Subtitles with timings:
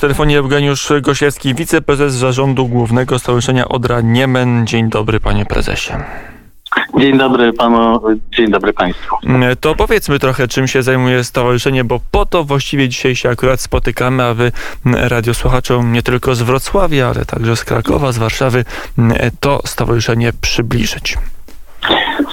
[0.00, 4.66] W telefonie Eugeniusz Gosiewski, wiceprezes zarządu głównego Stowarzyszenia Odra Niemen.
[4.66, 5.92] Dzień dobry, panie prezesie.
[6.98, 8.00] Dzień dobry panu,
[8.36, 9.16] dzień dobry państwu.
[9.60, 14.24] To powiedzmy trochę, czym się zajmuje stowarzyszenie, bo po to właściwie dzisiaj się akurat spotykamy,
[14.24, 14.52] a wy
[14.84, 18.64] radiosłuchaczom nie tylko z Wrocławia, ale także z Krakowa, z Warszawy,
[19.40, 21.18] to stowarzyszenie przybliżyć.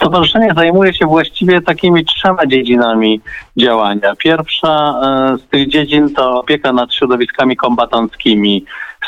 [0.00, 3.20] Stowarzyszenie zajmuje się właściwie takimi trzema dziedzinami
[3.56, 4.16] działania.
[4.16, 8.64] Pierwsza e, z tych dziedzin to opieka nad środowiskami kombatanckimi,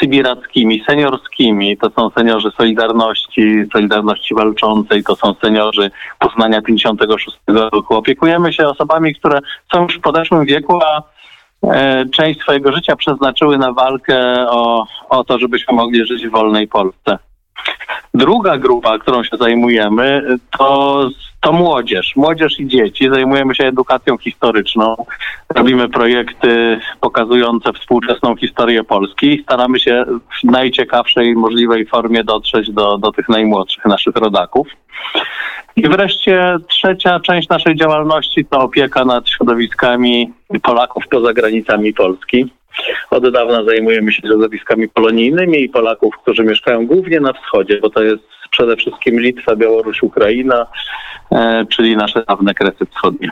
[0.00, 1.76] sybirackimi, seniorskimi.
[1.76, 7.94] To są seniorzy Solidarności, Solidarności Walczącej, to są seniorzy Poznania 56 roku.
[7.94, 9.40] Opiekujemy się osobami, które
[9.72, 11.02] są już w podeszłym wieku, a
[11.62, 16.68] e, część swojego życia przeznaczyły na walkę o, o to, żebyśmy mogli żyć w wolnej
[16.68, 17.18] Polsce.
[18.16, 20.22] Druga grupa, którą się zajmujemy,
[20.58, 21.08] to,
[21.40, 22.16] to młodzież.
[22.16, 23.08] Młodzież i dzieci.
[23.08, 24.96] Zajmujemy się edukacją historyczną.
[25.54, 29.42] Robimy projekty pokazujące współczesną historię Polski.
[29.42, 30.04] Staramy się
[30.40, 34.68] w najciekawszej możliwej formie dotrzeć do, do tych najmłodszych naszych rodaków.
[35.76, 42.50] I wreszcie trzecia część naszej działalności to opieka nad środowiskami Polaków poza granicami Polski.
[43.10, 48.02] Od dawna zajmujemy się środowiskami polonijnymi i Polaków, którzy mieszkają głównie na wschodzie, bo to
[48.02, 50.66] jest przede wszystkim Litwa, Białoruś, Ukraina,
[51.32, 53.30] e, czyli nasze dawne kresy wschodnie.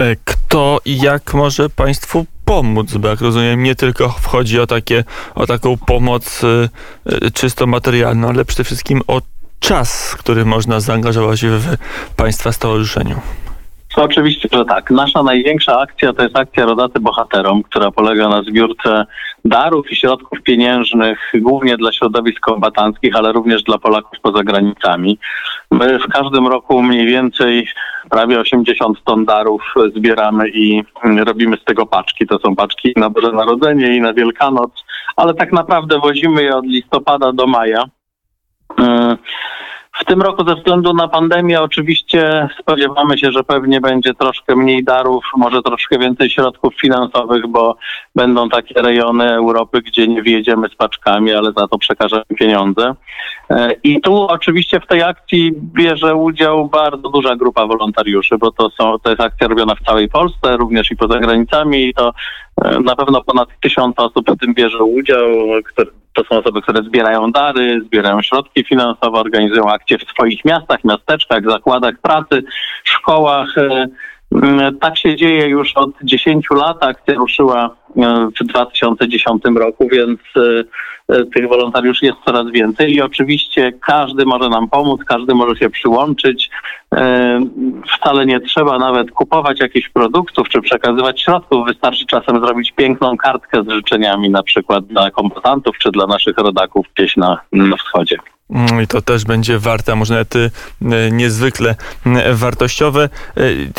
[0.00, 2.94] E, kto i jak może Państwu pomóc?
[2.96, 8.44] Bo jak rozumiem, nie tylko wchodzi o, takie, o taką pomoc e, czysto materialną, ale
[8.44, 9.20] przede wszystkim o
[9.60, 11.76] czas, który można zaangażować w
[12.16, 13.20] Państwa stowarzyszeniu.
[13.96, 14.90] Oczywiście, że tak.
[14.90, 19.06] Nasza największa akcja to jest akcja Rodaty Bohaterom, która polega na zbiórce
[19.44, 25.18] darów i środków pieniężnych, głównie dla środowisk kombatanckich, ale również dla Polaków poza granicami.
[25.70, 27.68] My w każdym roku mniej więcej
[28.10, 30.82] prawie 80 ton darów zbieramy i
[31.24, 32.26] robimy z tego paczki.
[32.26, 34.84] To są paczki na Boże Narodzenie i na Wielkanoc,
[35.16, 37.84] ale tak naprawdę wozimy je od listopada do maja.
[40.00, 44.84] W tym roku ze względu na pandemię oczywiście spodziewamy się, że pewnie będzie troszkę mniej
[44.84, 47.76] darów, może troszkę więcej środków finansowych, bo
[48.14, 52.94] będą takie rejony Europy, gdzie nie wjedziemy z paczkami, ale za to przekażemy pieniądze.
[53.50, 58.70] E, I tu oczywiście w tej akcji bierze udział bardzo duża grupa wolontariuszy, bo to,
[58.70, 62.12] są, to jest akcja robiona w całej Polsce, również i poza granicami i to
[62.64, 65.28] e, na pewno ponad tysiąc osób w tym bierze udział,
[65.64, 70.84] które to są osoby, które zbierają dary, zbierają środki finansowe, organizują akcje w swoich miastach,
[70.84, 72.42] miasteczkach, zakładach pracy,
[72.84, 73.54] szkołach.
[74.42, 76.84] E, tak się dzieje już od 10 lat.
[76.84, 83.72] Akcja ruszyła e, w 2010 roku, więc e, tych wolontariuszy jest coraz więcej i oczywiście
[83.72, 86.50] każdy może nam pomóc, każdy może się przyłączyć.
[87.98, 91.66] Wcale nie trzeba nawet kupować jakichś produktów czy przekazywać środków.
[91.66, 96.86] Wystarczy czasem zrobić piękną kartkę z życzeniami, na przykład dla kombatantów czy dla naszych rodaków
[96.94, 98.16] gdzieś na, na wschodzie.
[98.54, 100.50] Mm, I to też będzie warte, a może nawet y,
[101.12, 101.74] niezwykle
[102.06, 103.08] y, wartościowe.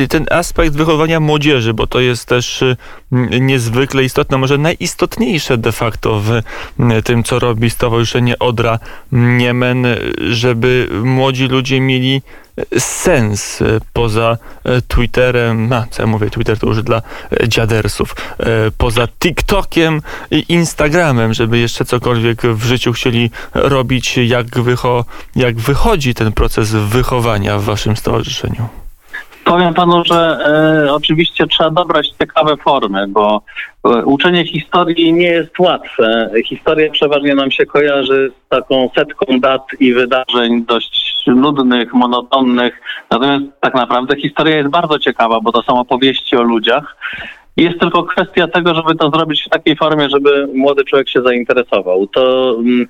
[0.00, 2.64] Y, ten aspekt wychowania młodzieży, bo to jest też
[3.40, 6.40] niezwykle istotne, może najistotniejsze de facto w
[7.04, 8.78] tym, co robi Stowarzyszenie Odra
[9.12, 9.86] Niemen,
[10.30, 12.22] żeby młodzi ludzie mieli
[12.78, 17.02] sens e, poza e, Twitterem, no co ja mówię, Twitter to już dla
[17.42, 18.16] e, dziadersów,
[18.78, 25.04] poza TikTokiem i Instagramem, żeby jeszcze cokolwiek w życiu chcieli robić, jak, wycho
[25.36, 28.83] jak wychodzi ten proces wychowania w waszym stowarzyszeniu?
[29.44, 30.38] Powiem panu, że
[30.86, 33.42] e, oczywiście trzeba dobrać ciekawe formy, bo
[33.84, 36.30] e, uczenie historii nie jest łatwe.
[36.46, 42.80] Historia przeważnie nam się kojarzy z taką setką dat i wydarzeń dość nudnych, monotonnych.
[43.10, 46.96] Natomiast tak naprawdę historia jest bardzo ciekawa, bo to są opowieści o ludziach.
[47.56, 52.06] Jest tylko kwestia tego, żeby to zrobić w takiej formie, żeby młody człowiek się zainteresował.
[52.06, 52.86] To mm,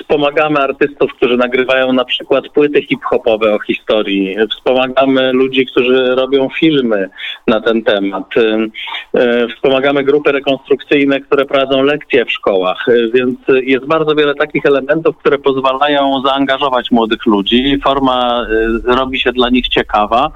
[0.00, 4.36] wspomagamy artystów, którzy nagrywają na przykład płyty hip-hopowe o historii.
[4.50, 7.10] Wspomagamy ludzi, którzy robią filmy
[7.46, 8.34] na ten temat.
[9.14, 12.86] E, wspomagamy grupy rekonstrukcyjne, które prowadzą lekcje w szkołach.
[13.14, 17.78] Więc jest bardzo wiele takich elementów, które pozwalają zaangażować młodych ludzi.
[17.84, 18.46] Forma
[18.84, 20.30] robi się dla nich ciekawa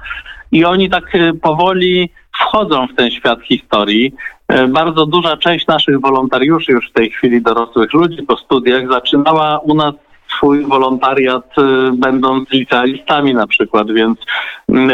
[0.53, 4.13] i oni tak e, powoli wchodzą w ten świat historii.
[4.47, 9.59] E, bardzo duża część naszych wolontariuszy, już w tej chwili dorosłych ludzi po studiach, zaczynała
[9.59, 9.93] u nas
[10.37, 14.19] swój wolontariat e, będąc licealistami na przykład, więc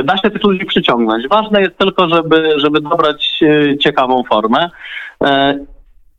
[0.04, 1.28] da się tych ludzi przyciągnąć.
[1.28, 3.40] Ważne jest tylko, żeby, żeby dobrać
[3.80, 4.70] ciekawą formę.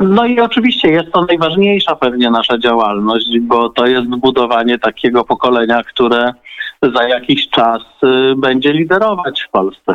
[0.01, 5.83] No i oczywiście jest to najważniejsza pewnie nasza działalność, bo to jest budowanie takiego pokolenia,
[5.85, 6.33] które
[6.95, 7.83] za jakiś czas
[8.37, 9.95] będzie liderować w Polsce.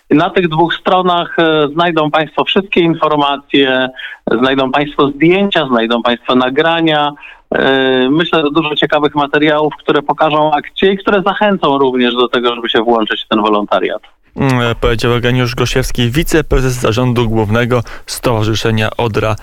[0.10, 3.90] Na tych dwóch stronach e, znajdą Państwo wszystkie informacje,
[4.32, 7.12] znajdą Państwo zdjęcia, znajdą Państwo nagrania.
[7.56, 12.56] E, Myślę, że dużo ciekawych materiałów, które pokażą akcję i które zachęcą również do tego,
[12.56, 14.02] żeby się włączyć w ten wolontariat.
[14.38, 19.36] Mm, Powiedział Eugeniusz Gosiewski, wiceprezes zarządu głównego Stowarzyszenia Odra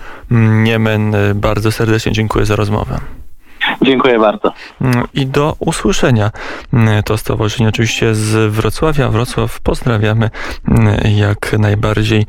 [0.63, 1.15] Niemen.
[1.15, 2.99] Y, Bardzo serdecznie dziękuję za rozmowę.
[3.81, 4.53] Dziękuję bardzo.
[4.81, 6.31] Mm, I do usłyszenia.
[6.73, 9.09] Mm, To stowarzyszenie oczywiście z Wrocławia.
[9.09, 10.29] Wrocław pozdrawiamy
[11.15, 12.25] jak najbardziej.